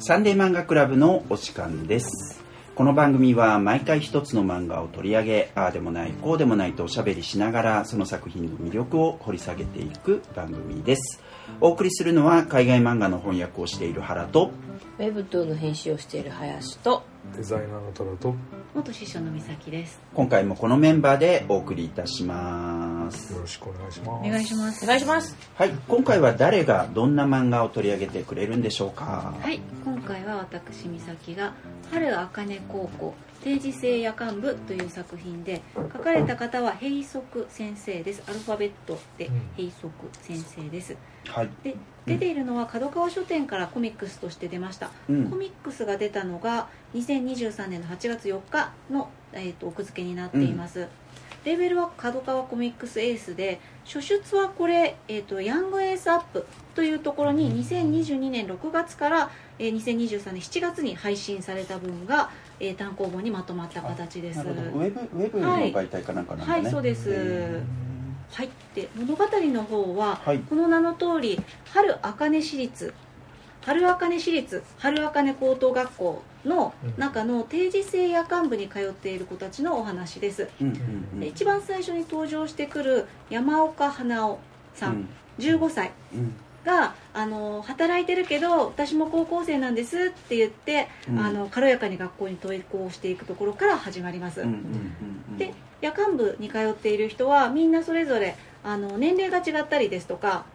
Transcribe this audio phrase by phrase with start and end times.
[0.00, 2.40] サンデー漫画クラブのお時間です。
[2.76, 11.20] この番組は毎回一つの漫画を取り上げああでもないこうでもないとおしゃべりしながらその作品の魅力を掘り下げていく番組です。
[11.60, 14.52] お送りするのは海外漫画の翻訳をしている原と
[15.00, 17.02] ウェブトゥーンの編集をしている林と
[17.36, 18.36] デザイナーのトラと
[18.76, 20.00] 元師匠の美咲です。
[20.14, 22.87] 今回もこのメンバーでお送りいたします
[23.32, 24.26] よろしくお願いします。
[24.26, 24.84] お願いします。
[24.84, 25.36] お願いします。
[25.54, 29.34] はい今回は誰がどんな漫画を取り上げてくれるんでしょうか？
[29.40, 31.54] はい今回は私美咲が
[31.90, 38.22] 春あかね高校定時制夜間部という作品で書かれた方は平則先生です。
[38.26, 39.88] アルファベットで平則
[40.22, 40.96] 先生です。
[41.28, 41.50] はい。
[41.62, 45.30] で出ているのは角川書店からコミックスとして出ました、うん。
[45.30, 50.88] コミックスが出たのが2023年の8月4日の、えー、と奥付けになっています、
[51.48, 62.28] レーベルは角川コミックスエースで初出はこれ、えー、とヤングエースアップというところに2022年6月から、えー2023年7月に配信された分が、
[62.60, 64.40] えー単行本にまとまった形です。
[64.40, 66.62] ウェブウェブの媒体かなんかなんだね。
[66.62, 67.08] はいそうです。
[67.10, 67.62] へ
[68.30, 70.40] はい、で物語の方は、はい。
[70.40, 71.40] この名の通り
[71.72, 72.92] 春茜市立
[73.68, 80.74] 春茜市立春茜高等学校の中の定時制夜間部に通っている子たちのお話です、ーうんうん。
[80.74, 81.20] うん。
[81.20, 84.38] で一番最初に登場してくる山岡花夫
[84.74, 85.08] さん、うん。
[85.38, 86.32] 15歳うん。
[86.64, 91.18] があの働いてるけど私も高校生なんですって言って、うん。
[91.18, 94.62] あの軽やかに学校に登校していくところから始まります、うんうんうん
[95.32, 95.36] うん。
[95.36, 100.46] で夜間部に通っている人はみんなそれぞれあの年齢が違ったりですとか、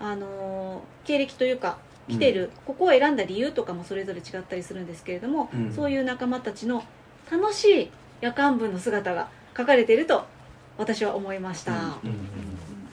[0.00, 5.72] あの経歴というか来てる、ここを選んだ理由とかもそれぞれ違ったりするんですけれども、うん。
[5.72, 6.84] そういう仲間たちの
[7.30, 7.90] 楽しい
[8.20, 10.24] 夜間部の姿が書かれていると
[10.78, 11.78] 私は思いました、うん。
[11.78, 11.92] うん。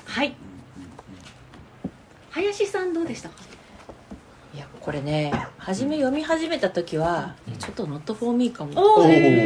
[0.06, 0.36] はい。
[2.31, 3.36] 林さんどうでしたか？
[4.56, 8.53] いやこれね初め読み始めた時はちょっと「ノットフォーミー。
[8.53, 8.73] かも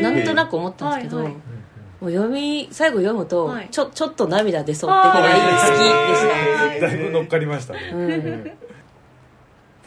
[0.02, 1.34] なんとなく思ったんですけど、はいはい。
[1.34, 3.68] もう読み最後読むと、はい。
[3.70, 6.88] ちょちょっと涙出そうってぐらい好きでした。
[6.88, 6.98] だい。
[6.98, 8.52] ぶ乗っかりましたねうん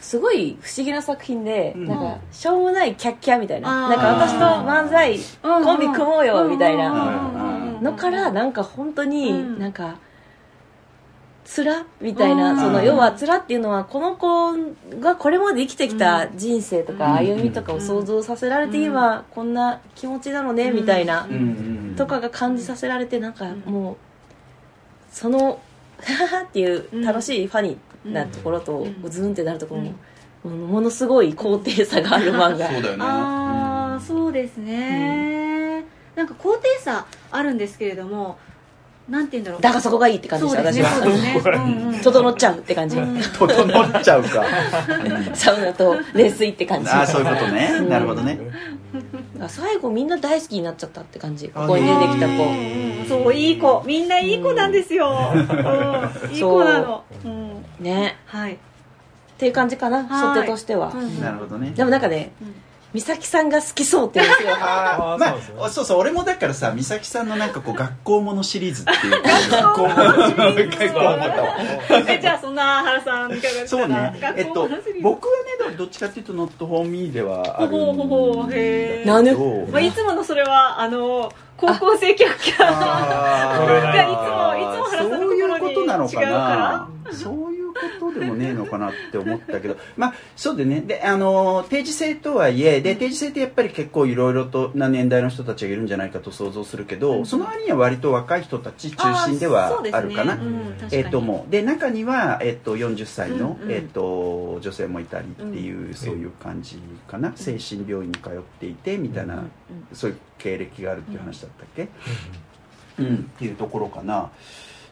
[0.01, 1.87] すごい不思議な作品で、うん。
[1.87, 3.87] なんかしょうもないキャッキャみたいな。
[3.87, 6.91] なんか私と漫才コンビ組もうよみたいな。
[7.77, 7.83] うん。
[7.83, 9.59] のからなんか本当にうん。
[9.59, 9.99] なんか
[11.45, 12.53] 面みたいな。
[12.53, 12.57] うん。
[12.59, 14.53] その要は面っていうのはこの子
[14.99, 16.97] がこれまで生きてきた人生とうん。
[16.97, 18.83] か歩みとかを想像させられてうん。
[18.85, 21.27] 今こんな気持ちなのねみたいな
[21.95, 23.97] とかが感じさせられてなんかもう
[25.11, 25.59] その
[26.01, 29.09] ハハハっていう楽しいファニーなところとうん。
[29.09, 29.93] ズーンってなるところも
[30.43, 32.67] もものすごい高低差がある漫画。
[32.71, 33.03] そうだよね。
[33.03, 35.85] ああそうですね、
[36.15, 38.39] なんか高低差あるんですけれども
[39.09, 39.61] なんて言うんだろう。
[39.61, 41.51] だからそこがいいって感じでそうしたですね私は。
[41.51, 41.73] ね。
[41.83, 41.99] うんうん。
[41.99, 42.97] 整っちゃうって感じ。
[42.97, 43.19] うん。
[43.37, 44.45] 整っちゃうか。
[45.33, 46.89] サウナと冷水って感じ。
[46.89, 47.75] ああそういうことね。
[47.79, 47.89] うん。
[47.89, 48.39] なるほどね。
[49.47, 51.49] 最後みんな大好きになっちゃったって感じ。
[51.49, 52.43] ここに出てきた子。
[52.43, 53.05] うん。
[53.07, 53.83] そういい子。
[53.85, 56.31] みんないい子なんですよ、うん。
[56.31, 57.40] いい子なの、うん、
[57.81, 58.17] ね。
[58.25, 58.57] はい、っ
[59.37, 60.07] ていう感じかなはい。
[60.07, 60.91] 初手としては。
[60.93, 61.71] うんなるほどね。
[61.71, 62.55] でもなんかねうん。
[62.93, 64.37] 美咲さんが好きそうっていうのが。
[64.37, 65.69] すごいあーまあーそう。
[65.69, 69.95] そうそう俺もだからさ美咲さんのなんかこう学校ものシリーズっていう学校も。
[69.95, 70.59] の
[72.09, 73.81] えじゃあそんな原さんいかがですか？
[73.81, 74.19] そうね。
[74.35, 74.67] えっと
[75.01, 79.37] 僕はねでもどっちかっていうと「ノットフォーミーではあるんだほほほほへーなぬ
[79.71, 82.55] まあ、いつものそれはあの高校生キャッキャ。
[82.67, 83.65] あー。
[83.65, 84.13] これないつも
[84.73, 86.89] いつも原さんのそういうことなのか違うかな。
[87.13, 87.60] そういう
[87.99, 90.81] ことでもねえのかなって思ったけど まあそうでね。
[90.81, 100.41] であの定時制とはいえで定時制ってやっぱり結構いろいろとな年代の人たちがいるんじゃないかと想像するけど、その割には割と若い人たち中心ではあるかな、ね。
[100.43, 103.71] うんえっともうで中には、えっと、40歳の、うんうん。
[103.71, 106.77] えっと、女性もいたりっていう、そういう感じ
[107.07, 109.43] かな、精神病院に通っていてみたいな、
[109.93, 111.89] そういう経歴があるっていう話だったっけ、
[112.99, 113.15] うん。
[113.15, 114.29] っていうところかな。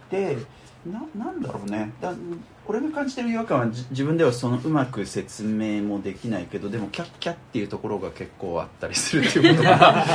[0.09, 0.37] で
[0.85, 1.91] ななんだろうね。
[2.01, 2.13] だ
[2.69, 10.05] 俺が感じてる違和感はじ自分ではそのうまく説明もできないけどでもキャッキャっていうところが結構あったりするっていうことかな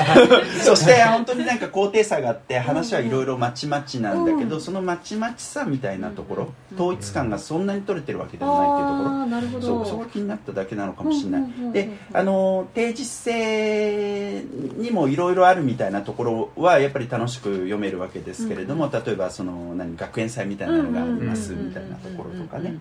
[0.62, 4.60] そして本当になんか高低差があって話はいろいろまちまちなんだけど、うん。
[4.60, 6.76] そのまちまちさみたいなところ、うん。
[6.80, 9.10] 統一感がそんなに取れてるわけでもないっていうところ。
[9.10, 9.66] ああなるほど。
[9.66, 11.72] そうそこが気になっただけなのかもしれない、うんうんうんうん。
[11.72, 14.44] であの定時制
[14.76, 22.78] にもいろいろあるみたいなところはやっぱり楽しく読めるわけですけれども、例えばその何学園祭みたいなのがありますみたいなところととかね、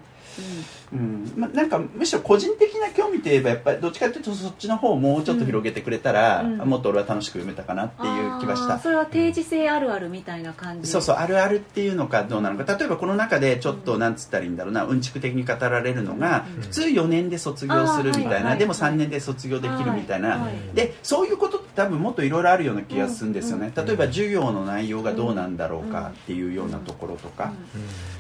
[0.92, 1.34] うん。
[1.36, 6.58] ま、なんかむしろ個人的な興味といえばやっぱりどっちかというとそっちの方をもうちょっと広げてくれたら、うん。
[6.70, 8.80] もっと俺は楽しく読めたかなっていう気はした。
[8.80, 10.88] それは定時制あるあるみたいな感じ。
[10.90, 12.76] そうそうあるあるっていうのかどうなのか。
[12.76, 14.86] 例えばこの中でちょっとなんつったらいいんだろうな。
[14.86, 16.62] うんちく的に語られるのが、うん。
[16.62, 23.86] 普通4年で卒業するみたいな、はいはいでも3年で卒業できるみたいな、はいはいでそういうことって多分もっといろいろあるような気がするんですよね、うん。
[23.86, 27.52] 例えば授業の内容がどうなんだろうかっていうようなところとか、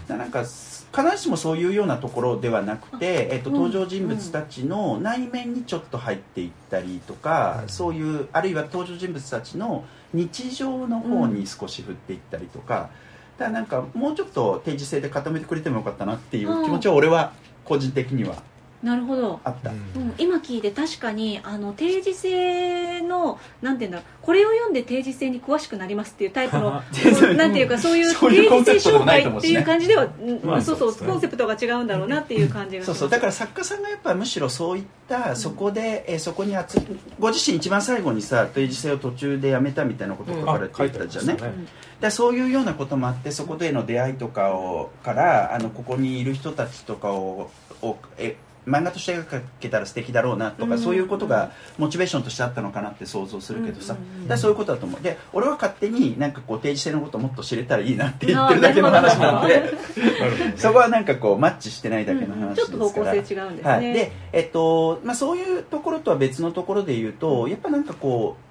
[0.07, 7.69] なんか必ずしもそういうようなところではなくて、えっと、うん登場人物たちの内面にちょっと入っていったりとか、うん。
[7.69, 12.89] そういうあるいは登場人物たちの日常の方に少し振っていったりとか、
[13.37, 17.33] だからなんかもうちょっと定時制で固めてくれてもよかったなっていう気持ちは俺は
[17.65, 18.35] 個人的には
[18.83, 19.39] なるほど。
[19.45, 26.83] あった、うん、今聞いて確かにあの定時制のなんていうんだろうこれを読んで定時制に詳しくなりますっていうタイプの
[27.35, 28.29] なんていうかそういう定
[28.63, 31.07] 時制紹介っていう感じでは、うんまあそうそうそうですね。
[31.07, 33.09] コンセプトが違うんだろうなっていう感じがそうそう。
[33.09, 36.79] だから作家さんがやっぱむしろそういったそこで、えーそこに集
[37.19, 41.25] ご自身一番最後にさ定時制を途中でやめたみたいなことを書かれていたじゃん。
[41.25, 41.83] ね、あ書いてありましたね。
[42.01, 47.49] でそういうようなこともあってそこでの出会いとかをからあのここにいる人たちとかを
[47.81, 48.35] をえ
[48.67, 50.79] 漫画として描けたら素敵だろうなとか、うん。
[50.79, 55.01] そういうことがモチベーションとしてあったのかなって想像するけどさ、だからそういうことだと思う。
[55.01, 59.73] で俺は勝手になんかこう定時制のことをもっと知れたらいいなって言ってるだけの話なので。
[60.57, 62.55] そこはなんかこうマッチしてないだけの話うん。
[62.55, 68.43] ちょっとですから、方向性違うんですね、はい、で、えっとまあ、そういうところとは別のところで言うとやっぱなんかこう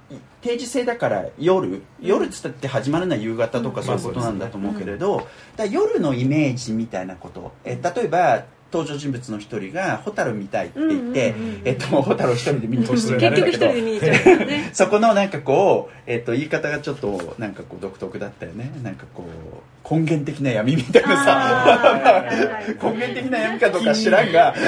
[0.43, 5.29] 定時制だから夜夜っつったって始まるのは夕方とかうんそういうことなんだと思うけれど、だか
[5.59, 7.53] ら夜のイメージみたいなこと。
[7.64, 11.35] え例えば登場人物の一人がホタル見たいって言って、
[11.65, 14.71] えっと、ホタルを一人で見に行く人結局一人で見に行っちゃうからね。
[14.75, 22.25] そこのなんかこう、えっと、言い方がちょっとなんかこう独特だったよねなんかこう根源的な闇みたいなさ
[22.83, 24.55] 根源的な闇かどうか知らんが。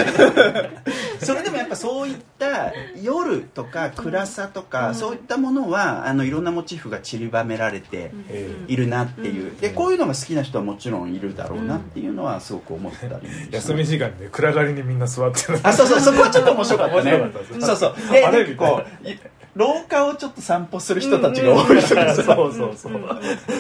[1.21, 2.73] それでもやっぱそういった
[3.03, 4.95] 夜とか暗さとか、うん。
[4.95, 9.57] そういったものはあのいろんなモチーフが散りばめられてえいるなっていう、うん。
[9.57, 17.33] でこういうのが好きな人はもちろんいるだろうなっていうのはすごく思ったりした休み時間にね暗がりにみんな座ってるあそうそうそこはちょっと面白かったね。
[17.61, 17.95] そうそう。
[18.13, 19.19] であれこうい
[19.55, 22.13] 廊下をちょっと散歩する人たちが多いとか。
[22.13, 22.93] さ、そうそうそう。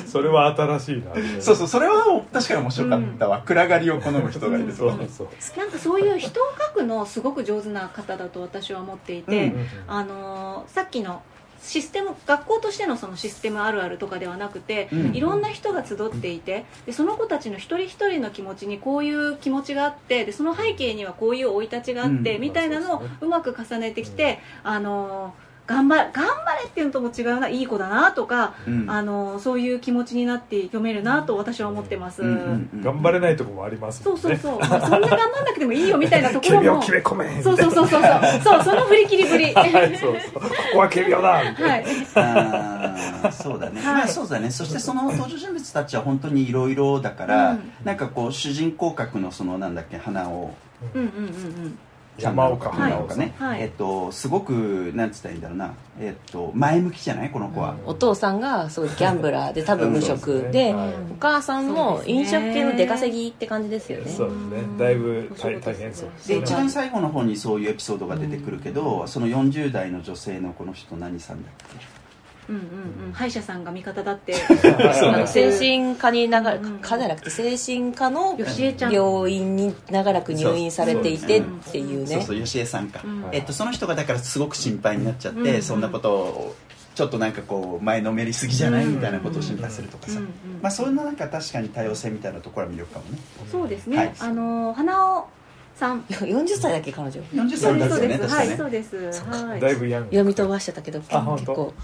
[0.07, 1.13] それは新しいな。
[1.41, 1.69] そうそう。
[1.69, 5.29] それは確かに面白かったわ、暗がりを好む人がいるとそうそう。
[5.57, 6.45] なんかそういう人を
[6.75, 9.67] 描くのすごく上手な方だと私は思っていて、うん。
[9.87, 11.23] あのーさっきの
[11.65, 15.17] システム学校としてのそのシステムあるあるとかではなくて、うん。
[15.17, 22.41] いろんな人が集っていてでその子たちの一人一人の気持ちにこういう気持ちがあってでその背景にはこういう生い立ちがあって、うん。
[22.43, 28.91] みたいなのをうまく重ねてきて、あのー頑張頑張れっていうのとも違うないい子だなとか、うん。
[28.91, 34.05] あのーそういう気持ちになって読めるなと私は思ってます、うんうんうん頑張れないとこもありますね。
[34.05, 38.03] そうそう、まあそんな頑張んなくてもいいよみたいなとこケろも 決め込めそそうそうそうそう。
[38.43, 39.53] そうその振り切りぶり。
[39.55, 40.43] はいそうそう。
[40.43, 41.55] ここはケビオだはい。
[42.15, 43.95] あーそうだね、はい。
[43.95, 44.51] まあそうだね。
[44.51, 47.73] そしてその登場人物たちは本当にいろいろだから、うん。
[47.85, 50.55] なんかこう主人公格のそのなんだっけ花を
[50.95, 51.79] うんうんうん
[52.19, 52.71] 山岡。
[52.71, 53.63] 花花岡岡ね、はい。
[53.63, 55.75] えっとすごくなんつったらいいんだろうな。
[56.01, 57.31] えっと前向きじゃない？
[57.31, 60.95] この子は、お父さんがすごいギャンブラーで多分無職でねはい。
[61.13, 64.11] お母さんも飲食系の出稼ぎって感じですよね。
[64.11, 64.79] そうですね。
[64.79, 71.94] だいぶ大大変そうで一番最後の方にそういうエピソードが出てくるけど、その40代の女性のこの人何さんだっけ？
[72.49, 72.63] うんうん
[73.07, 73.13] うん。
[73.13, 74.35] 歯医者さんが味方だって。
[75.27, 78.39] 精神科に長らうん科じゃなくて精神科の
[78.79, 82.17] 病院に長らく入院されていてっそうていうね。
[82.17, 83.25] そうそう吉江さんか、うん。
[83.33, 85.81] えっと、その人がだからすごく心配になっちゃって、うんそん。
[85.81, 86.55] なことを
[86.95, 90.31] ちょっとなんかこう前のめりすぎじゃないうんみたいなことを心配するとかさ、うんうん
[90.63, 93.19] まあそういうのなんか確かに多様性みたいなところは魅力かもね。
[93.51, 94.13] そうですね、はい。
[94.19, 95.29] あの花尾
[95.77, 98.95] さん40歳だっけ彼女？40そう歳だですったそうです。
[98.95, 99.07] よね。
[99.07, 99.25] はいそうです。
[99.25, 99.61] はい。
[99.61, 100.07] だいぶヤング。
[100.07, 101.55] 読み飛ばしてたけど結あ本当？
[101.55, 101.75] 構。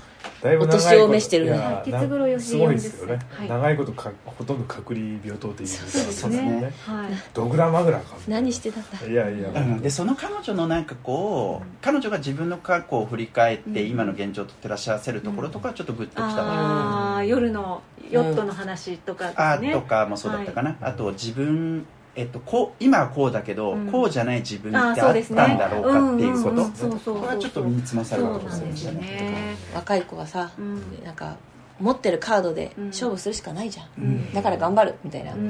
[0.43, 1.83] だいぶお年を召してるね。
[1.85, 3.49] 鉄黒よしすごいですよね、はい。
[3.49, 6.73] 長いことかほとんど隔離病棟でいいなそうですね。
[6.87, 7.11] はい。
[7.35, 8.17] ドグラマグラか。
[8.29, 9.07] 何してたんだ？
[9.07, 21.87] いやいや、うん、でその彼女のなんかこう彼女が自分の過去を振り返って今の現状と照らし合わせるところとかはちょっとグッときたわ、ああ夜のヨットの話とかあね、とかもそうだったかな、あと自分
[22.17, 23.91] えっと、こう今はこうだけど、うん。
[23.91, 25.37] こうじゃない自分ってあっそうですね。
[25.37, 26.65] たんだろうかっていうこと、
[27.13, 29.57] これはちょっと身につまされるかもしれませんそうなんですよね。
[29.75, 31.05] 若い子はさうん。
[31.05, 31.37] なんか
[31.79, 32.87] 持ってるカードでうん。
[32.89, 33.87] 勝負するしかないじゃん。
[33.99, 34.35] うん。
[34.35, 35.33] だから頑張るみたいな。
[35.33, 35.47] うんうん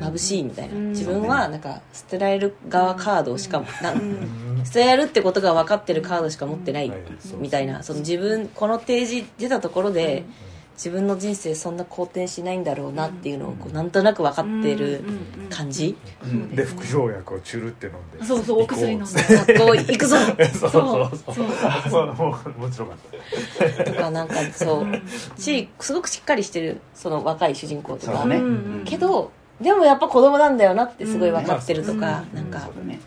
[0.00, 0.14] うん。
[0.14, 0.74] 眩しいみたいな。
[0.74, 0.88] うん。
[0.90, 4.62] 自分はなんか捨てられる側カードしかなうん。
[4.64, 6.92] 捨てられるってことが分かってるカードしか持ってない
[7.38, 7.82] みたいな。
[7.82, 10.24] その自分この提示出たところで
[10.76, 15.02] 自分の人生そんな好転しないんだろうなっていうのをこうなんとなく分かってる
[15.50, 16.54] 感じ、うん。
[16.54, 18.24] で副食薬をチュルって飲んで。
[18.24, 19.06] そうそうお薬飲んで。
[19.06, 20.16] 学校行くぞ。
[20.52, 21.34] そうそうそう。
[21.34, 21.46] そう。
[21.90, 22.14] そう。
[22.14, 22.60] もう。
[22.60, 25.40] もちろんかったとかなんかそう。
[25.40, 28.40] しすごくしっかりしてるその若い主人公とか、ね、
[28.84, 32.36] けどでもやっぱ子供なんだよなってすごい分かってるとか、うん。
[32.36, 32.68] なんか。
[32.84, 33.00] ね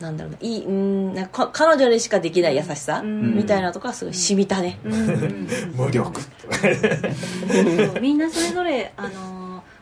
[0.00, 3.36] なんだろうないいうんなんかか彼女にしかできない優しさ、うん。
[3.36, 4.78] みたいなとかすごい染みたね、
[5.76, 6.20] 無力。
[6.20, 6.28] そ
[7.98, 9.40] うみんなそれぞれ、あのー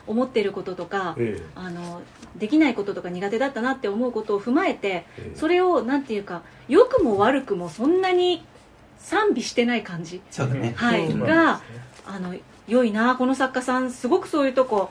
[0.09, 2.01] 思っていることとか、えあの
[2.35, 5.33] できないこととか苦手だったなって思うことを踏まえてええ。
[5.35, 8.43] それをなんていうか良くも悪くもそんなに
[8.99, 10.73] 賛美してない感じ、そうだね。
[10.77, 11.07] はい。
[11.09, 11.61] うんが
[12.07, 12.35] あの
[12.67, 14.91] 良いなこの作家さんすごくそういうとこ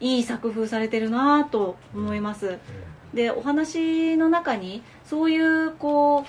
[0.00, 2.58] いい作風されてるなと思います
[3.16, 6.24] でお話の中にそういうこ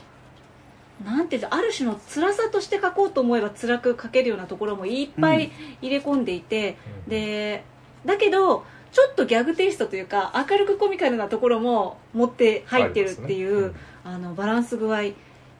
[1.04, 5.52] うなんていうのある種の辛さとして書こうと思えば辛く書けるようなところもいっぱい
[5.82, 7.10] 入れ込んでいて、うん。
[7.12, 7.64] で
[8.04, 15.04] だけどちょっとギャグテイストというか明るくコミカルなところも持って入ってるっていう、あのバランス具合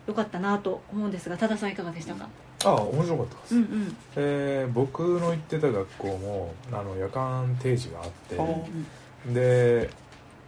[0.08, 2.30] 良かったなと思うんですが多田さんいかがでしたか、
[2.64, 3.98] ああ面白かったです、うんうん。
[4.16, 9.90] えー僕の行ってた学校もあの夜間定時があってあで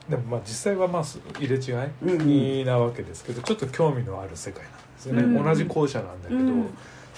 [0.09, 6.65] でもまあ実際はまあす入れ違うんいなわけですけどちょっと興味のある世界なんですよね、うん同じ校舎なんだけど、うん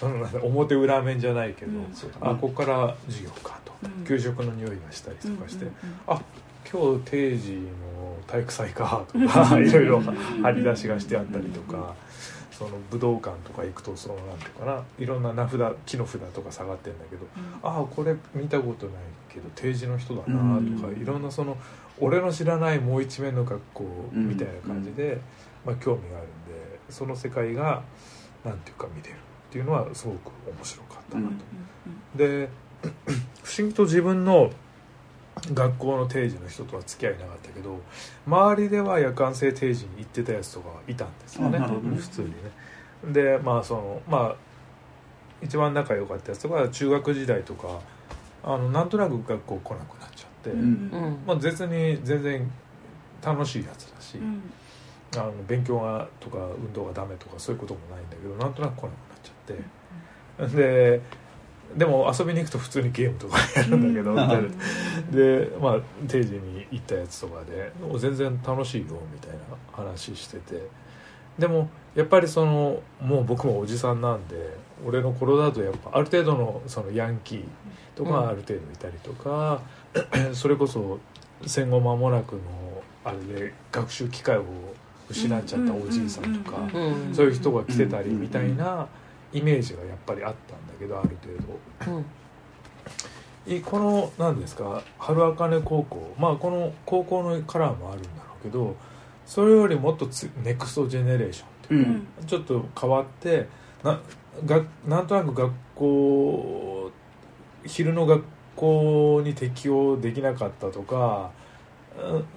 [0.02, 1.86] その表裏面じゃないけど、うん。
[2.22, 4.04] あここから授業かと、うん。
[4.04, 5.74] 給食の匂いがしたりとかして、うん
[6.08, 6.20] あ
[6.72, 11.96] 今日定時の体育祭かとかいろいろ張り出しがしてあったりとか
[12.52, 14.84] その武道館とか行くとそのなんていうかな。
[14.98, 17.26] いろんな名札木の札とか下がってんだけど
[17.62, 18.96] ああこれ見たことない
[19.30, 21.00] けど定時の人だなとか、うん。
[21.00, 21.58] いろんなその
[22.02, 25.20] 俺の知らないもう一面の学校みたいな感じで、
[25.66, 27.84] まあ、興味があるんでその世界が
[28.44, 29.18] なんていうか見れるっ
[29.52, 31.36] ていうのはすごく面白かったなと。
[32.16, 32.50] で
[33.44, 34.52] 不思議と自分の
[35.54, 37.80] 学校の定時の人とは付き合いなかったけど
[38.26, 41.60] 周りでは夜間制定時に行ってたやつとかいたんですよね。
[41.60, 42.34] 普通にね。
[43.14, 44.36] でまあそのまあ
[45.42, 47.80] 一番仲良かったやつとか中学時代とか
[48.44, 50.10] あのなんとなく学校来なくなっ
[50.50, 50.60] うん。
[50.60, 51.20] うん。
[51.28, 52.52] まあ、別に全然
[53.24, 54.18] 楽しいやつだし、
[55.16, 61.02] あの勉強がとか運動がダメとかそういうこともないんだけどなんとなく来なくなっちゃって、で
[61.78, 65.12] でも遊びに行くと普通にゲームとかやるんだけど、うん。
[65.12, 69.40] でまあ定時に行ったやつとかで「お全然楽しいよ」みたいな
[69.72, 70.68] 話してて。
[71.40, 77.44] でもやっぱりそのもう僕もおじさんなんで俺の頃だとやっぱある程度のそのヤンキー
[77.96, 78.28] とかうん。
[78.28, 79.62] ある程度いたりとか、
[80.34, 81.00] それこそ
[81.46, 82.42] 戦後間もなくの
[83.04, 84.46] あれで学習機会を
[85.10, 86.58] 失っちゃったおじいさんとか、
[87.14, 88.88] そういう人が来てたりうんみたいな
[89.34, 91.34] イメージがやっぱりあったんだけどある程
[91.94, 92.04] 度。
[93.66, 96.16] この何ですか春茜高校。
[96.18, 98.76] まあこの高校のカラーもあるんだろうけど
[99.26, 102.28] それよりもっとつネクストジェネレーションっていうか、うん。
[102.28, 103.48] ちょっと変わって
[103.84, 104.00] な
[104.46, 106.92] がなんとなく学校
[107.66, 108.24] 昼の学
[108.62, 111.32] 校に適応できなかったとか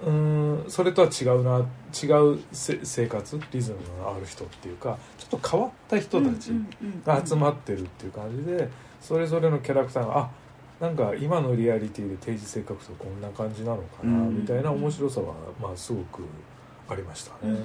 [0.03, 6.51] ううんそれとは違うな違うせ生活リズムのある人っていうかちょっと変わった人たち
[7.05, 10.29] が集まってるっていう感じでそれぞれのキャラクターがあ
[10.79, 14.41] なんか今のリアリティで定時生活とこんな感じなのかなうん。
[14.41, 16.23] みたいな面白さはまあすごく
[16.89, 17.37] ありましたね。
[17.43, 17.61] うんうん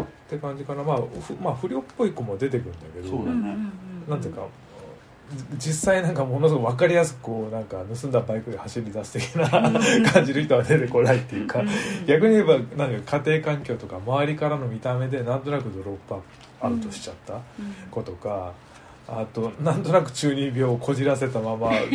[0.00, 0.96] って感じかな、まあ、
[1.26, 3.56] ふまあ不良っぽい子も出てくるんだけどそうだね。
[4.06, 4.42] なんていうか
[5.58, 9.48] 実際なんかものすごく分かりやすくこうなんか盗んだバイクで走り出す的な
[10.10, 11.62] 感じる人は出てこないっていうか
[12.06, 16.14] 逆に言えばなんか家庭環境とか周りからの見た目でなんとなくドロップ
[16.60, 17.40] アウトしちゃった
[17.90, 18.52] 子とか。
[19.08, 21.88] あとなんとなく中二病をこじらせたまま定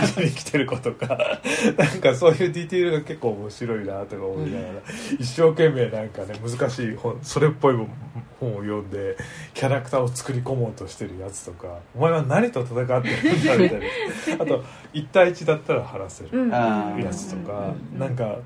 [0.00, 1.40] 時に来てる子とか。
[1.76, 4.72] なんかそういうディティールが結構面白いなとか思いながら、
[5.18, 7.76] 一生懸命なんかね難しい本それっぽい
[8.40, 9.16] 本を読んで
[9.54, 13.86] キャラクターを作り込もうとしてるやつとかお前は何と戦ってるんだみたいな。
[14.42, 18.38] あと1対1だったら話せるやつとかなんか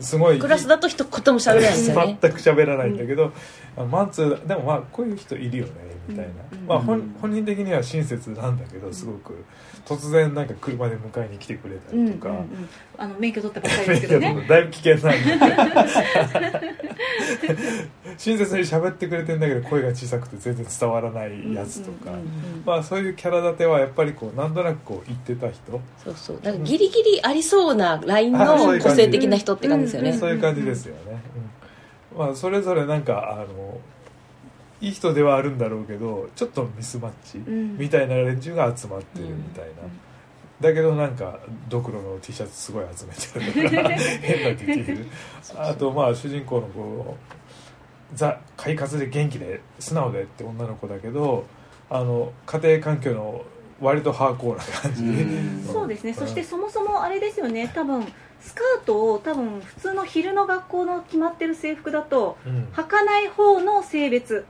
[0.00, 1.72] すごいクラスだと一言も喋れない。
[1.72, 3.32] んですよね全く喋らないんだけど、
[3.76, 5.72] あのマンツーでもまあこういう人いるよね
[6.08, 6.66] みたいな、うん。
[6.66, 7.16] まあ、本うん。
[7.20, 9.44] 本人的には親切なんだけどすごく
[9.86, 12.34] 突然なんか車で迎えに来てくれたりとか、
[12.98, 14.46] あの免許取ったばっかりですけどね。
[14.48, 15.38] だいぶ危険なんで
[18.18, 22.28] 親切に喋ってくれてんだけど声が小さくて全然伝わらないやつとか、うんうんうん
[22.66, 26.40] まあそういうキャラ立てはやっぱりこうなんとなくこう言ってた人、そうそう。
[26.42, 30.10] だからギリギリありそうなラインの個性的な人って感じですよね。
[30.10, 30.18] うん。
[30.18, 31.22] そういう感じですよね、
[32.12, 32.18] うん。
[32.18, 33.78] まあそれぞれなんかあの
[34.80, 37.78] いい人ではあるんだろうけどちょっとミスマッチうん。
[37.78, 39.70] みたいな連中が集まってるみたいな、
[40.60, 45.06] だけどなんかドクロの T シャツすごい集めてるとか変なディティール
[45.56, 47.16] あとまあ主人公のこ
[48.12, 51.46] うザ快活で元気で素直でって女の子だけど
[51.90, 53.44] あの家庭環境の
[53.80, 55.64] 割とハーコーな感じ、うん。
[55.72, 56.14] そうですね、ん。
[56.14, 57.70] そしてそもそもあれですよね。
[57.74, 58.04] 多分
[58.40, 62.68] スカートを多分普通の昼の学校の決まってる制服だとうん。
[62.72, 64.44] 履かない方の性別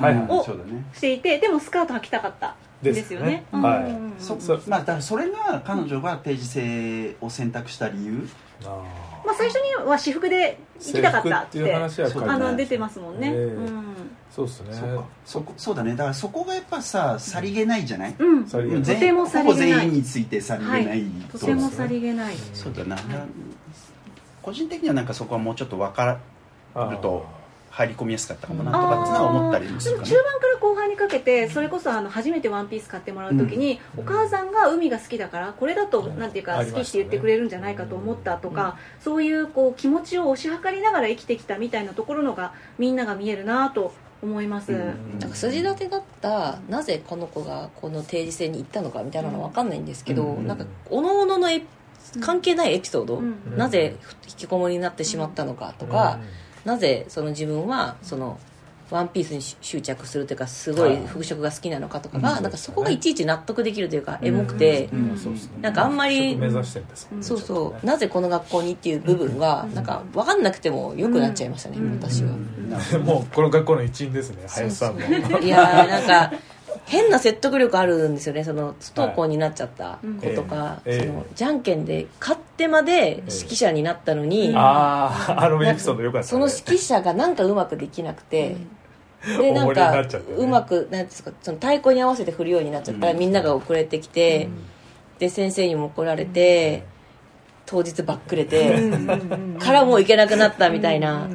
[0.00, 0.44] はいはいうん。
[0.44, 0.84] そうだね。
[0.94, 2.56] していてでもスカート履きたかった。
[2.90, 3.44] んですよね。
[3.52, 3.90] はい。
[3.90, 4.14] うん。
[4.18, 8.28] そまあだからそれが彼女が定時制を選択した理由。
[8.64, 8.82] あ
[9.24, 13.44] まあ、最初には私服で行きたかったっ制服っていう話はあの出てますもんね、ええ。
[13.44, 13.84] うん。
[14.30, 14.74] そうですね。
[14.74, 15.04] そうか。
[15.24, 15.92] そこそうだね。
[15.92, 18.84] だからそこがやっぱささりげないじゃない、うん、さりげないうん。
[18.84, 19.70] 全とてもさりげない。
[19.70, 21.04] ほぼ全員についてさりげない、はい。
[21.30, 23.04] とてもさりげない、そうだな、はい
[24.42, 26.18] 個人的にはなんかそこはもうちょっと分か
[26.74, 27.24] あると
[27.72, 30.16] 入り込みやすかったかもなとかっていうのは思ったりもすでもるかな。
[30.16, 34.04] 中盤から後半にかけてそれこそあの初めてワンピース買ってもらう時に、うん。
[34.04, 36.18] お母さんが海が好きだからこれだとうん。
[36.18, 45.18] なんていうか好きって言ってくれるんじゃないかと思ったとか、そういうこう気持ちを推し量りながら生きてきたみたいなところのがみんなが見えるなと思います、うん。
[45.18, 50.46] なんか筋立てだったなぜこの子がこの定時制に行ったのかみたいなのは分かんないんですけど、うん。
[50.46, 51.62] なんかおのおののエ
[52.20, 53.56] 関係ないエピソード、うん。
[53.56, 53.96] なぜ
[54.28, 56.20] 引きこもりになってしまったのかとか、
[56.64, 58.38] なぜその自分はその
[58.90, 62.42] ワンピースに執着するというかすごい服飾が好きなのかとかが、うん。
[62.42, 64.90] なんかそこがいちいち納得できるというか、エモくて、
[65.62, 66.38] なんかあんまり
[67.22, 67.86] そうそう。
[67.86, 71.92] なぜこの学校にっていう部分がなんか分かんなくてもよくなっちゃいましたね、うん。
[71.92, 72.32] 私は、
[73.02, 74.94] もうこの学校の一員ですね林さん。
[74.96, 76.30] もいやーなん。
[76.30, 76.36] か
[76.86, 78.44] 変な説得力あるんですよね。
[78.44, 86.30] その不登校になっちゃった子とか、ええそのじゃんけんで勝ってまで指揮者になったのに、あああのエピソードよかったね。
[86.30, 88.56] その指揮者がなんかうまくできなくて、
[89.24, 89.94] でなんか
[90.36, 93.06] うまくなんていうんですかその太鼓に合わせて振るようになっちゃった。
[93.06, 93.18] ら、うん。
[93.18, 94.48] みんなが遅れてきて、
[95.18, 96.84] で先生にも怒られて、
[97.72, 98.92] 当日ばっくれて、
[99.58, 101.26] からもう行けなくなったみたいな,、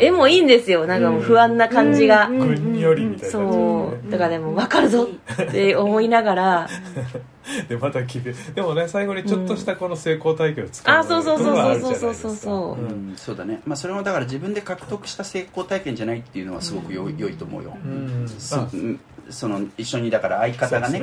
[0.00, 0.86] 絵もいいんですよ。
[0.86, 4.10] なんかもう不安な感じが、軍よりみたいな感じそう。
[4.10, 5.06] だからでも分かるぞ
[5.42, 6.68] って思いながら。
[7.68, 8.34] でまた聞いて。
[8.54, 12.14] でもね最後にちょっとしたこの成功体験を使うあそうそうそうそうそう。
[12.14, 13.14] そうそううん。
[13.16, 18.26] そうだね、まあ、それもだから自分で獲得した成功体験じゃないっていうのはすごく良い,、良いと思うよ、うん。
[18.26, 21.00] すうんその一緒にだから相方がね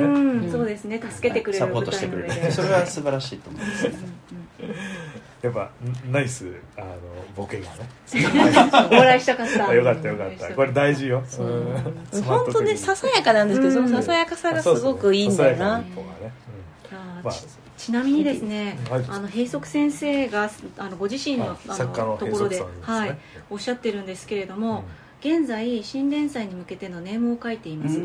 [0.52, 1.02] そうですね。
[1.02, 3.94] 助けてくれるサポートしてくれるそれは素晴らしいと思いますね
[5.42, 5.72] やっぱ
[6.10, 6.88] ナイスあの
[7.36, 7.90] ボケがね。
[8.90, 9.68] お笑いしたかった。
[9.68, 10.56] あよかったよかった。
[10.56, 11.22] これ大事よ。
[12.26, 13.88] 本当ねささやかなんですけど、うん。
[13.90, 15.84] そのささやかさがすごくいいんだよな、
[17.30, 17.44] ち
[17.76, 19.06] ちなみにですねはい。
[19.10, 23.18] あの閉塞先生があのご自身のあののところではい、
[23.50, 24.86] おっしゃってるんですけれども、
[25.24, 27.98] 現在新連載に向けてのネームを書いています、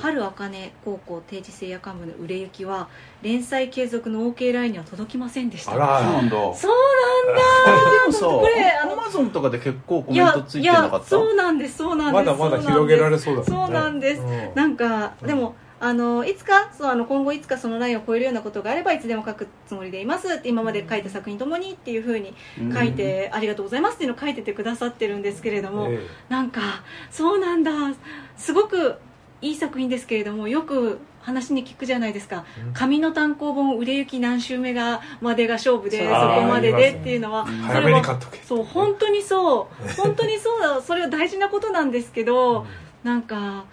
[0.00, 2.88] 春茜高校定時制夜間部の売れ行きは
[3.22, 5.70] 連載継続の OK ラインには届きませんでした。
[5.70, 6.30] そうあらなんだ。
[6.32, 10.96] そうこれでもさ これアマゾンとかで結構コいやメントついいてなかった？
[10.96, 12.26] やそうなんですそうなんです。
[12.26, 14.20] まだまだ広げられそうだそうなんです。
[14.22, 14.50] うん。
[14.56, 15.28] なんか、うん。
[15.28, 22.34] でもあのいつかそうあの今後いつかそのラインを超えるようなことがあればいつでも書くつもりでいますって今まで書いた作品ともにっていうふうに
[22.72, 26.50] 書いて、ありがとうございますっていうのを書いててくださってるんですけれども、えなん。
[26.50, 26.60] か
[27.10, 27.72] そうなんだ
[28.36, 28.96] すごく
[29.42, 32.44] いい作品ですけれどもよく話に聞くじゃないですか。
[32.66, 32.72] うん。
[32.72, 39.92] 紙の単行本売れ行き何週目がまでが勝負でそこまででっていうのはうんそれはそう本当にそう。
[39.96, 40.80] 本当にそうだ。
[40.80, 42.66] それは大事なことなんですけど、
[43.02, 43.64] なんか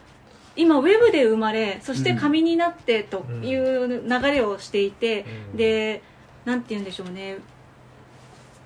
[0.56, 5.58] 今ウェブで生まれそして紙になってという流れをしていて、うん。
[5.58, 6.02] で
[6.46, 7.38] なんて言うんでしょうね。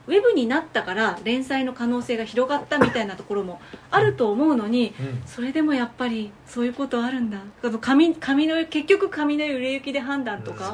[0.08, 5.24] ウェブになったから連載の可能性が広がったみたいなところもあると思うのに、うん。
[5.26, 7.40] それでもやっぱりそういうことあるんだ。
[7.82, 10.74] 紙紙の結局紙の売れ行きで判断とか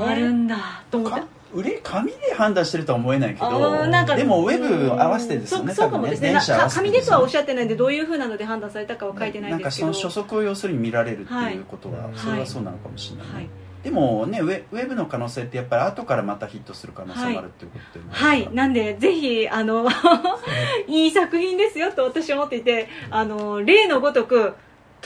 [0.00, 1.20] あるんだと思って。
[1.20, 6.36] か売れ紙で判断してるとは思えないけあどーなんかでもウェブ合わせてですよねそうそうかもですね。
[6.70, 9.92] 紙でとはおっしゃってないんでどういうふうなので判断されたかは書いてないなんんかですけど。
[9.92, 12.16] その初速を要するに見られるっていうことは、はい。
[12.16, 13.48] それはそうなのかもしれない、はい。
[13.86, 19.86] でもねウェウェブの可能性ってやっぱり後からまたヒットする可能性もあるっていうことはい、なんでぜひあの
[20.88, 24.54] いい作品ですよと私は思っていてあの例のごとく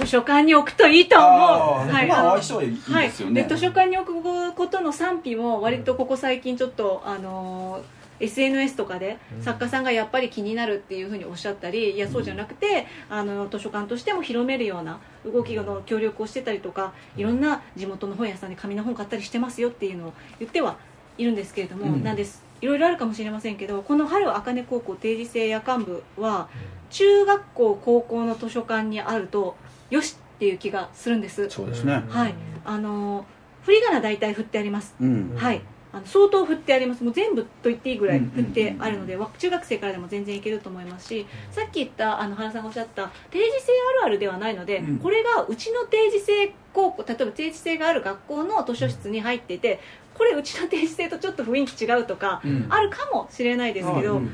[0.01, 3.41] 図書館に置くといいと思う、あーまあはいの相性はいいですよね。
[3.41, 7.83] はい、で図書館に置くことの賛否も割とここ最近ちょっとあの
[8.21, 20.77] SNS とかでうん作家さんがやっぱり気になるっていうふうにおっしゃったりいやそうじゃなくてあの図書館としても広めるような動きの協力をしてたりとかいろんな地元の本屋さんで紙の本買ったりしてますよっていうのを言っては
[21.19, 22.03] いるんですけれども、うん。
[22.03, 22.43] なんです。
[22.63, 26.49] いろいろあるかもしれませんけどこの春茜高校定時制夜間部は
[26.91, 29.57] 中学校高校の図書館にあると
[29.91, 31.49] よしっていう気がするんです。
[31.51, 32.03] そうですね。
[32.09, 32.35] はい。
[32.65, 33.27] あの
[33.63, 34.95] 振り仮名大体振ってあります。
[35.01, 35.35] うん。
[35.37, 35.61] はい。
[35.93, 37.03] あの相当振ってあります。
[37.03, 44.99] もう全部と言っていいぐらい振ってあるので、わ中学生からでも全然いけると思いますしさっき言ったあの原さんがおっしゃった定時制あるあるではないので、うん。
[44.99, 49.81] これがうちの定時制高校例えば定時制がある学校の図書室に入っていて
[50.15, 52.67] これうちの定時制とちょっと雰囲気違うとか、うん。
[52.71, 54.31] あるかもしれないですけど、うん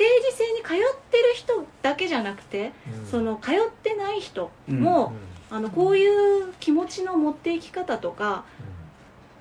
[0.00, 2.72] 定時制に通ってる人だけじゃなくて、
[3.10, 5.12] その通ってない人も、
[5.50, 8.44] あのこういう気持ちの持っていき方とか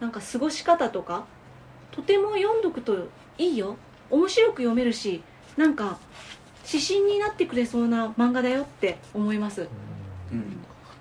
[0.01, 1.25] なんか過ごし方とか
[1.91, 3.77] とても読んどくといいよ。
[4.09, 5.23] 面白く読めるし
[5.55, 5.97] なんか
[6.67, 9.67] 指針になってくれそうな漫画だよって思います。
[10.33, 10.57] うん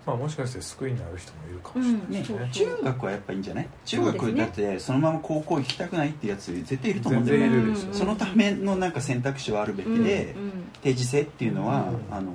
[0.09, 2.45] まあもしかして救いになる人もいるかもしれないね。
[2.47, 3.69] ね、中学はやっぱいいんじゃない？
[3.85, 10.51] 中学だってそのまま高校行きたくないってやつ絶対いると思うんだ全よねそのためのなんか選択肢はあるべきうんでうん。
[10.83, 12.15] 定時制っていうのはうん。
[12.17, 12.33] あの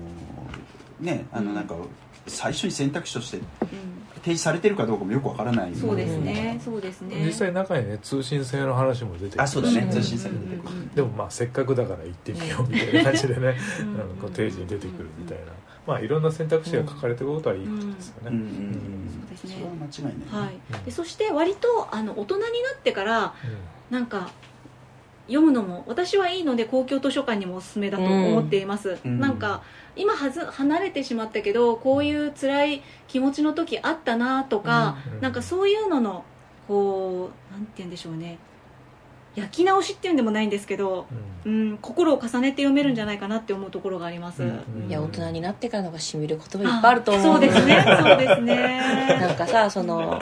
[1.02, 1.76] ねあうんのなんか
[2.28, 3.44] 最初に選択肢としてうん
[4.24, 6.60] 提示されてるかどうかもよくわからないそうですね。
[6.64, 7.26] そうですね。
[7.26, 9.82] 実際中にね通信制の話も出てあそうだね。
[9.82, 9.90] うん。
[9.90, 10.96] 通信制に出てくる。
[10.96, 13.96] でもまあせっかくだから行ってみようみたいな感じでねうん。
[13.96, 15.52] あのこう定時に出てくるみたいな。
[15.86, 19.56] まあいろんな選択肢が書かれてることはいいことですよね、うんうんそうですね。
[19.56, 20.86] それは間違いないはい。
[20.86, 23.34] でそして割とあの大人になってから
[23.90, 24.30] なんか
[25.28, 29.20] 読むのも私はいいので公共図書館にもおすすめだと思っています、うん。
[29.20, 29.62] なんか
[29.96, 35.22] 今はず離れてしまったけどこういう辛い気持ちの時あったなとか、うん。
[35.22, 36.26] なんかそういうのの
[36.68, 38.38] こうなんて言うんでしょうね
[39.36, 41.08] 焼き直しっていうんでもないんですけど、
[41.46, 41.70] うん。
[41.72, 47.24] うん、心を重ねて読めるんじゃないかなって思うところがあります、うんうんいや大人になってからのがしみる言葉いっぱいあると思う。
[47.24, 50.22] そうですねそうです なんねかさその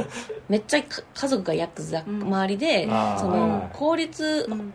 [0.49, 2.23] めっちゃか家族がヤクザうん。
[2.23, 4.73] 周りで、その公立、うん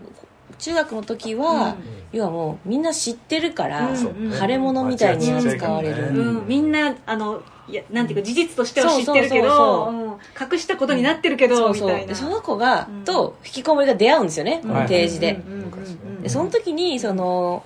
[0.59, 1.77] 中学の時は、
[2.13, 3.97] 要はもうみんな知ってるから、うん。
[3.97, 4.37] そうね。
[4.37, 6.13] 腫れ物みたいに扱われる、
[6.47, 9.49] みんなあのいやなんていうか事実としては知ってるけそうそう。
[9.49, 11.89] そうどうん隠したことになってるけど、そうそう。
[11.89, 12.09] みたいな。
[12.09, 13.05] でその子が、うん。
[13.05, 15.41] と引きこもりが出会うんですよね、はい定時で、
[16.23, 17.65] でその時にその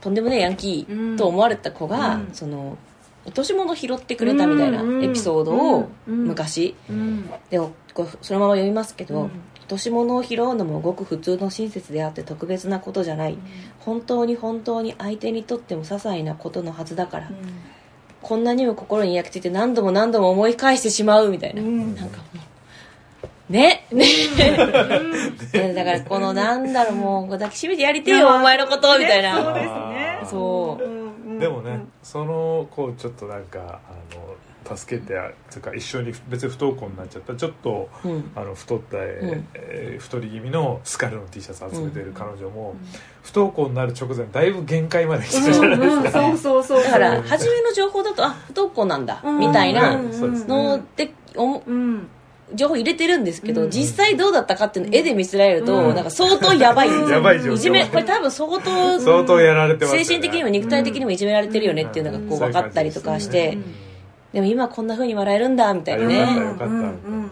[0.00, 2.28] とんでもないヤンキーと思われた子が、うん。
[2.32, 2.78] その
[3.26, 6.24] 落とし物拾ってくれたみたいなエピソードをうん。
[6.28, 7.30] 昔、うん。
[7.50, 7.58] で
[7.92, 9.30] こうそのまま読みますけど、
[9.70, 13.38] うん落とし物を拾うのもごく普通の親切であって特別なことじゃない。
[13.78, 17.30] 本当に本当に相手にとっても些細なことのはずだから、
[18.20, 21.94] こんなにも心に焼き付いて何度も何度も思い返してしまうみたいな、うん。
[21.94, 22.24] なんかも
[23.48, 23.52] う。
[23.52, 23.86] ね。
[23.92, 24.04] ね。
[25.52, 29.36] で だからこのなんだろうもう抱きしめてやりてえよお前のことみたいな。
[29.36, 30.20] ねそうですね。
[30.28, 30.84] そう。
[30.84, 30.92] うん
[31.34, 34.34] うんでもね、その子をちょっとなんかあの
[34.76, 35.08] 助けて
[35.50, 37.34] というか一緒に別に不登校になっちゃった。
[37.34, 38.30] ちょっとうん。
[38.34, 42.74] あの太った、んえー太り気味のスカルの T シャツ集めてる彼女も、
[43.22, 46.30] 不登校になる直前だいぶ限界まで来てたじゃないですか、うん。
[46.32, 49.38] うんそうそうそうだから初めの情報だとあ不登校なんだ、うん。
[49.38, 52.08] みたいなのでおもうん。
[52.52, 53.70] 情報入れてるんですけど、うん。
[53.70, 55.94] 実際どうだったかっていうのを絵で見せられると、うん。
[55.94, 56.88] なんか相当やばい。
[56.88, 56.90] ん。
[56.90, 57.54] ですよやばい状況。
[57.54, 60.04] いじめこれ多分相当相当やられてますよね。
[60.04, 62.38] 精神的にも肉体的にもいじめられてるよねっていうのがこううん。
[62.40, 63.89] 分かったりとかして、うん
[64.32, 67.30] でも今こんな風に笑えるんだみたいなよかったねよかっ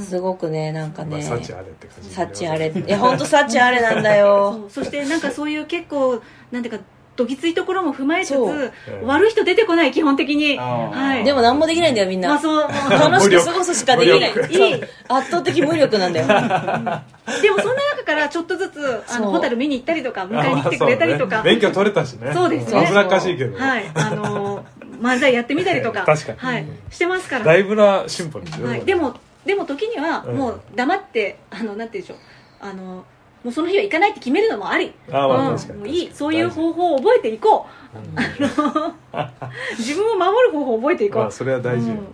[0.00, 2.10] すごくねなんかまあ、ね幸あれって感じ。
[2.10, 2.72] 幸あれ。
[2.72, 4.66] いや本当幸あれなんだよ。
[4.70, 6.20] そしてなんかそういう結構
[6.50, 6.84] なんていうか
[7.16, 8.72] どぎついところも踏まえつつ
[9.04, 10.58] 悪い人出てこない基本的に。
[10.58, 11.24] はい。
[11.24, 12.30] でも何もできないんだよみんな。
[12.30, 14.30] まあそう楽しく過ごすしかできない。
[14.50, 16.26] いい圧倒的無力なんだよ。
[17.40, 21.50] でもそんな中からちょっとずつあのホタル見に行ったりとか迎えに来てくれたりとか、ね。
[21.52, 22.32] 免許取れたしね。
[22.34, 22.84] そうですね。
[22.84, 23.84] 危なっかしいけど、はい。
[23.94, 24.64] あの
[25.04, 26.02] 漫才やってみたりとか。
[26.06, 26.38] 確かに。
[26.38, 27.44] はい、してますから。
[27.44, 29.14] だいぶな進歩ですよ、はい、でも
[29.44, 30.36] でも時にはうん。
[30.36, 32.18] もう黙って、あのなんて言うんでしょう。
[32.60, 33.04] あの
[33.44, 34.94] もうその日は行かないって決めるのもあり。
[35.10, 35.78] あまあうん。
[35.78, 36.10] もういい。
[36.14, 37.98] そういう方法を覚えていこう。
[37.98, 38.50] んう
[39.78, 42.00] 自分を守る方法を覚えていこう、まあそれは大事よ、うん。
[42.00, 42.06] うん。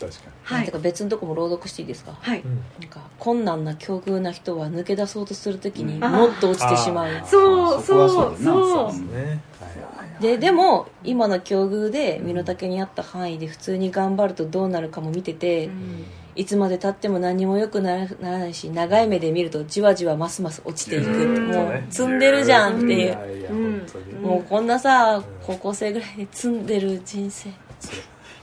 [0.00, 0.64] 確かはい。
[0.64, 2.16] てか別のとこも朗読していいですか？
[2.20, 2.38] はい。
[2.38, 2.60] に、うん。
[2.80, 6.00] なんか困難な境遇な人は抜け出そうとするときにうん。
[6.12, 7.06] もっと落ちてしまう。
[7.06, 7.24] あー。
[7.26, 9.16] そうそこはそうそうそう。
[9.16, 9.40] ね。
[9.60, 16.04] はいででも今の境遇で身の丈に合った範囲で普通に頑張るとどうなるかも見てて、うん。
[16.38, 21.10] いつまでたっても何も良くならならないし長い目で見るとじわじわますます落ちていく。
[21.10, 21.48] うん。
[21.48, 23.18] もう積んでるじゃんっていう。
[23.50, 23.86] うん
[24.22, 27.50] もうこんなさ高校生ぐらいで積んでる人生。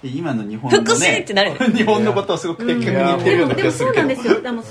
[0.04, 1.20] 今の日本のね。
[1.20, 1.52] ってなる。
[1.72, 4.64] 日本のことをすごく的確に言ってるような気でもでもがするけどそうなんですよでも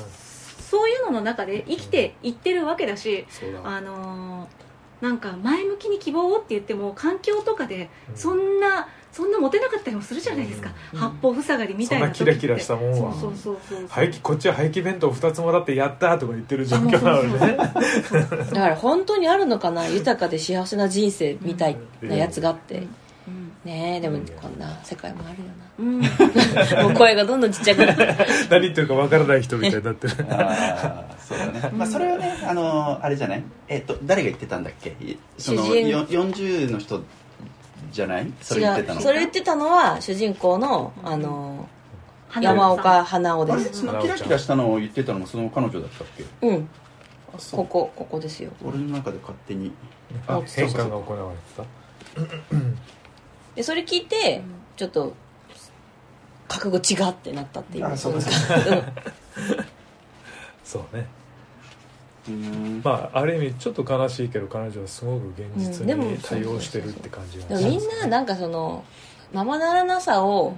[0.72, 4.61] そういうのの中で生きていってるわけだしそうだあのー
[5.02, 10.98] なんか前向きに希望をって言っても環境とかでそんな、そんなモテなかったりもするじゃないですか、うん。
[11.00, 13.12] 八方塞がりみたいなそんなキラキラしたもんは。
[13.12, 13.88] そうそうそう
[14.22, 17.56] こっちは廃棄弁当2つもらってやったとか言ってる状況なのでね。
[17.56, 22.94] だから本当にあるのかな豊かで幸せな人生みたいなやつがあって、うん
[23.64, 25.44] ねえでもこんな世界もあるよ
[25.78, 26.00] うん。
[26.00, 26.08] な
[26.82, 28.06] もう声がどんどんちっちゃくなって
[28.50, 30.14] 何言ってるかわからない人みたいになってる。
[30.30, 33.44] ああそうだね、まあ、それはねあのあれじゃない？
[33.68, 34.96] えっと誰が言ってたんだっけ？
[35.38, 35.88] その主人。
[35.88, 37.02] よ40の人
[37.92, 38.32] じゃない？
[38.40, 39.00] それ言ってたの？
[39.00, 41.68] それ言ってたのは主人公のあの
[42.40, 46.06] 山岡花尾あれですそのキラキラしたのを言ってたのもその彼女だったっ
[46.40, 46.46] け？
[46.48, 46.68] うん。
[47.52, 48.50] ここここですよ。
[48.64, 49.72] 俺の中で勝手に。
[50.26, 51.70] あそうそう変換が行われて
[53.54, 54.42] でそれ聞いて
[54.76, 55.14] ちょっと
[56.48, 57.86] 覚悟違ってなったっていう。
[57.86, 58.22] あそうかん。
[58.22, 58.30] た
[60.64, 61.06] そうね。
[62.28, 62.80] うん。
[62.84, 68.84] まあある意味ちょっと悲しいけど彼女はすごく現実に対応してるって感じがでもみんななんかその
[69.32, 70.54] ままならなさを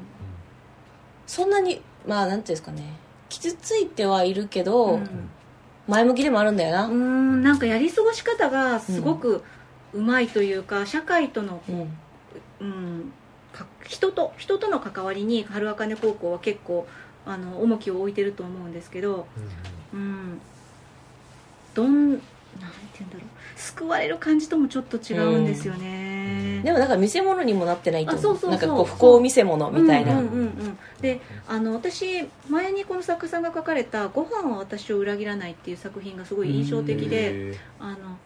[1.27, 2.83] そんなにまあなんていうんですかね。
[3.29, 5.31] 傷ついてはいるけど、うん。
[5.87, 7.43] 前向きでもあるんだよな、うーん。
[7.43, 9.43] なんかやり過ごし方がすごく
[9.93, 11.61] うまいというか、社会との、
[12.65, 13.13] うん。
[13.85, 16.89] 人と人との関わりに春あかね高校は結構
[17.25, 19.27] あの重きを置いてると思うんですけど、
[19.93, 20.41] うんうん、
[21.75, 22.25] どんなんて
[22.99, 23.35] 言うんだろう。
[23.57, 30.39] 救われる感じともちょっと違うんですよね、でもなんか見せ物にもなってないとそうそうそうなんかこう不幸見せ物みたいな、うんうんうん。
[30.39, 38.19] うんであの私前にこの作家さんが書かれた「ご飯は私を裏切らない」っていう作品がすごい印象的でへあの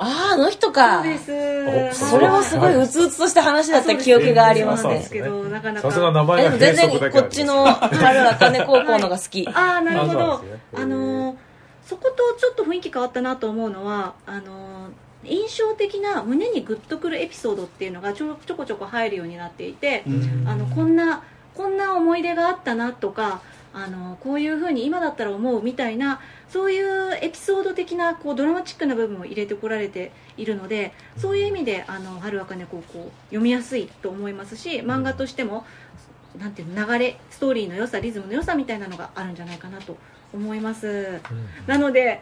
[0.00, 1.02] あああの人か。
[1.02, 2.04] そうです。
[2.04, 4.88] おそれはすごいうつうつとした話だった記憶がありますね。
[4.88, 5.90] そうなんですけどなかなか。
[5.90, 10.44] さすが名前えでがも全然こっちの春あかね高校のが好き、ああなるほど。
[10.74, 11.36] あのー
[11.84, 14.90] そことちょっと雰囲気変わったなと思うのはあのー
[15.24, 20.44] 印象的な胸にグッとくるエピソードっていうのがちょちょこちょこ入るようになっていて、うん。
[20.46, 21.22] あのこんな
[21.54, 23.40] こんな思い出があったなとか
[23.72, 35.64] あのこういうふうに今だったら思うみたいなそういうエピソード的なこうドラマチックな部分を入れてこられているのでそういう意味であの春あかね高校読みやすいと思いますし漫画としても
[36.38, 39.96] なんていうの流れストーリーの良さリズムの良さみたいなのがあるんじゃないかなと
[40.32, 40.86] 思います。
[40.86, 41.48] うん。
[41.66, 42.20] なので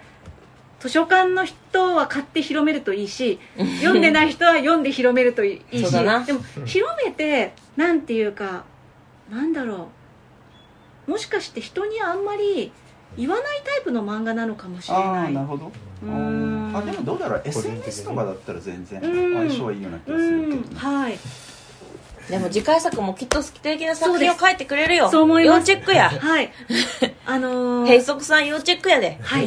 [0.80, 3.38] 図書館の人は買って広めるといいし
[3.80, 8.64] 読んでない人は読んで広めるといいしでも広めてなんていうか
[9.30, 9.86] なんだろう
[11.06, 12.72] もしかして人にあんまり
[13.16, 15.26] 言わないタイプの漫画なのかもしれあない。
[15.28, 15.66] あなるほど。
[16.02, 16.76] うーん。
[16.76, 17.42] あでもどうだろう。
[17.44, 20.62] SNS とかだったら全然うん相性はいいような気がするけどね。
[20.70, 20.76] うん。
[20.76, 21.18] はい。
[22.28, 25.08] でも次回作もきっと素敵な作品を書いてくれるよ。
[25.10, 25.70] そう思います。
[25.70, 26.10] 要チェックや。
[26.10, 26.50] はい。
[27.24, 29.18] あのー閉塞さん要チェックやで。
[29.22, 29.46] はい。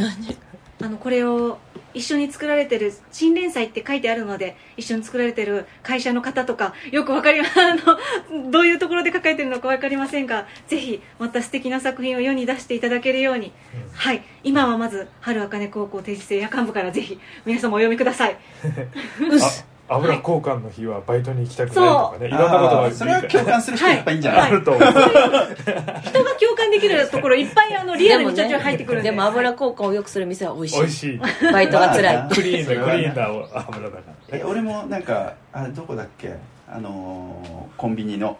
[0.82, 1.58] あのこれを
[1.94, 13.52] 一緒に作られてる新連載って書いてあるので一緒に作られてる会社の方とかよくわかりま あのどういうところで書かれてるのか分かりませんがぜひまた素敵な作品を世に出していただけるように、
[13.94, 14.24] はい。
[14.44, 18.38] 今はまず春あかね高校定時制夜間部からぜひ皆様お読みください。
[18.64, 22.30] あ油交換の日はバイトに行きたくないとかねい。
[22.30, 24.00] ろんなことがあーそれは共感する人い。
[24.00, 24.82] っぱいいるんじゃない、あると思う。
[24.84, 29.10] 人が共感できるところいっぱいあのリアルにちょいちょい入ってくるんで。
[29.10, 30.80] でも油交換をよくする店は美味しい。
[30.80, 31.20] 美味しい
[31.52, 32.18] バイトが辛い。
[32.18, 33.98] まあクリーンなクリーンな油だか
[34.32, 34.38] ら。
[34.38, 36.36] ねえ俺もなんかあれどこだっけ？
[36.72, 38.38] あのーコンビニの。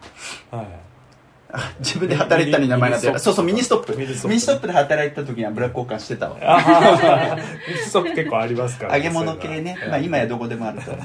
[0.50, 0.66] はい。
[0.66, 0.66] あ
[1.80, 3.96] 自分で働いたのに名前が出ミニてそうそうミニストップ。
[3.96, 4.66] ミニストップ。
[4.66, 6.36] で働いた時に油交換してたわ。
[7.68, 10.90] ミストップ結構ありますから揚げ物系ね、まあ、今やどこでもあると。
[10.92, 11.04] 思う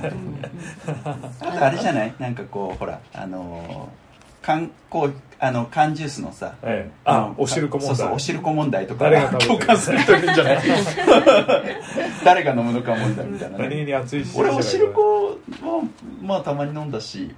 [1.41, 2.13] あとあれじゃない？
[2.19, 4.04] なんかこうほらあのー
[4.45, 6.91] 缶こうあの缶ジュースのさええ。
[7.03, 7.95] あのおしるこ問題。
[7.97, 10.57] そうそうおしるこ問題とか誰が共感する人いるんじゃない？
[12.23, 13.83] 誰が飲むのか問題みたいなね。
[13.83, 15.83] に熱いし俺おしるこは
[16.21, 17.33] まあたまに飲んだし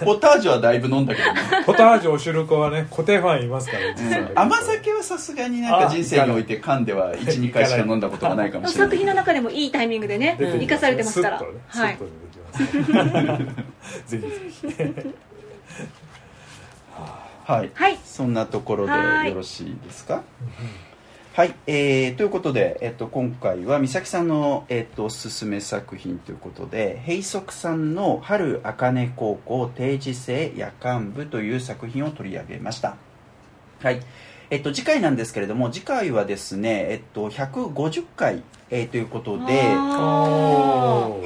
[0.00, 8.88] ポポタージュはだいぶ飲んだけどね、 ポタージュおしるこはね固定ファンいますからね甘酒はさすがになんか人生において缶では12回しか飲んだことがないかもしれない。
[8.90, 11.40] 作品の中でもいいタイミングでね生かされてますから。
[11.68, 12.04] はいッと
[12.56, 14.18] 出てきますぜ
[14.60, 15.14] ひぜひ
[17.46, 17.70] はい。
[17.74, 17.98] はい。
[18.04, 20.24] そんなところではいよろしいですか？
[21.34, 32.96] はい、えーということで、えっと、今回は美咲さんの、えっと、おすすめ作品ということで閉塞さんの「春あかね高校定時制夜間部」という作品を取り上げました。
[33.80, 34.00] はい
[34.50, 39.44] えっと、次回なんですけれども次回はですね、えっと、150回、えーということで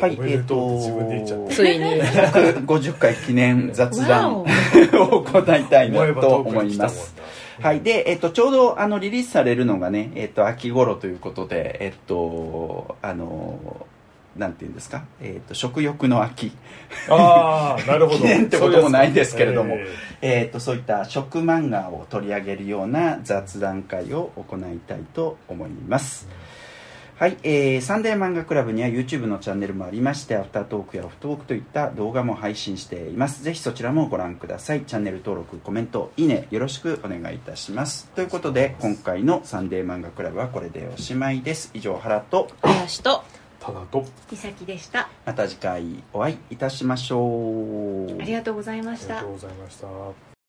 [0.00, 1.84] はいおめでとうって自分で言っちゃったついに。
[2.02, 4.46] 150回記念 雑談わ
[5.12, 7.14] を行いたいなと思います。
[7.60, 7.80] なはい。
[7.82, 13.86] で、えっと、ちょうど、あの、リリースされるのがね、えっと、秋頃ということで、えっと、あの、
[14.40, 16.50] なんていうんですか、えー、と食欲の秋。
[17.08, 18.18] ああなるほど。
[18.20, 19.74] 記念ってこともないですけれども。
[19.74, 26.28] そういうやつえー、とそういった食漫画を取り上げるような雑談会を行いたいと思います、
[27.16, 33.42] はい、えーサンデー漫画クラブには YouTube のチャンネルもありましてアフタートークやオフトークといった動画も配信しています。
[33.42, 34.82] ぜひそちらもご覧ください。
[34.82, 38.08] チャンネル登録コメントいいねよろしくお願いいたします。
[38.14, 41.70] ということで今回のサンデー漫画クラブはこれでおしまいです。
[41.74, 42.48] 以上原と。
[42.62, 43.22] 林と
[43.60, 44.04] ただと。
[44.30, 45.08] 美咲でした。
[45.24, 47.18] また次回お会いいたしましょ
[48.08, 48.20] う。
[48.20, 49.18] ありがとうございました。
[49.18, 50.29] ありがとうございました